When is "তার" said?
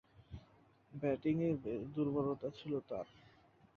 2.89-3.07